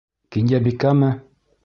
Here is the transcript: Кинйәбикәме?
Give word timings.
Кинйәбикәме? 0.35 1.11